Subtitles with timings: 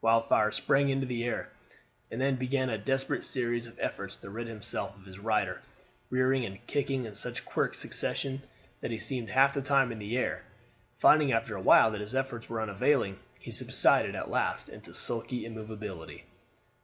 [0.00, 1.50] Wildfire sprang into the air,
[2.08, 5.60] and then began a desperate series of efforts to rid himself of his rider,
[6.08, 8.40] rearing and kicking in such quick succession
[8.80, 10.44] that he seemed half the time in the air.
[10.94, 16.22] Finding after awhile that his efforts were unavailing, he subsided at last into sulky immovability.